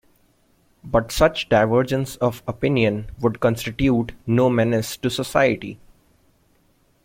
[0.83, 5.77] But such divergence of opinion would constitute no menace to society.